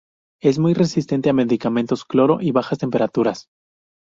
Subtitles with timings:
[0.41, 3.49] Es muy resistente a medicamentos, cloro, y bajas temperaturas.